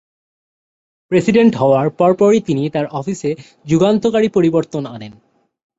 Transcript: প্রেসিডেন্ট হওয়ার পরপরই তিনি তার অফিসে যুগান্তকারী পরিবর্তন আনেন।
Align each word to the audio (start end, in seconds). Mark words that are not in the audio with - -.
প্রেসিডেন্ট 1.11 1.53
হওয়ার 1.55 1.89
পরপরই 1.89 2.41
তিনি 2.41 2.63
তার 2.69 2.85
অফিসে 2.91 3.31
যুগান্তকারী 3.65 4.27
পরিবর্তন 4.29 4.83
আনেন। 4.85 5.13